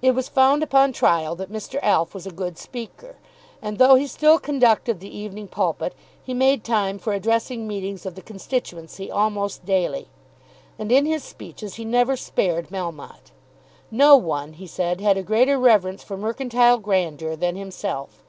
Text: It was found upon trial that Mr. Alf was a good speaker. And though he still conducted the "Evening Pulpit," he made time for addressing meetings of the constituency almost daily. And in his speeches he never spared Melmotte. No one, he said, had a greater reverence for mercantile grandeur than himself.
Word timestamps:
It 0.00 0.12
was 0.12 0.26
found 0.30 0.62
upon 0.62 0.94
trial 0.94 1.34
that 1.34 1.52
Mr. 1.52 1.78
Alf 1.82 2.14
was 2.14 2.26
a 2.26 2.30
good 2.30 2.56
speaker. 2.56 3.16
And 3.60 3.76
though 3.76 3.94
he 3.94 4.06
still 4.06 4.38
conducted 4.38 5.00
the 5.00 5.14
"Evening 5.14 5.48
Pulpit," 5.48 5.94
he 6.24 6.32
made 6.32 6.64
time 6.64 6.98
for 6.98 7.12
addressing 7.12 7.68
meetings 7.68 8.06
of 8.06 8.14
the 8.14 8.22
constituency 8.22 9.10
almost 9.10 9.66
daily. 9.66 10.08
And 10.78 10.90
in 10.90 11.04
his 11.04 11.24
speeches 11.24 11.74
he 11.74 11.84
never 11.84 12.16
spared 12.16 12.70
Melmotte. 12.70 13.32
No 13.90 14.16
one, 14.16 14.54
he 14.54 14.66
said, 14.66 15.02
had 15.02 15.18
a 15.18 15.22
greater 15.22 15.58
reverence 15.58 16.02
for 16.02 16.16
mercantile 16.16 16.78
grandeur 16.78 17.36
than 17.36 17.56
himself. 17.56 18.24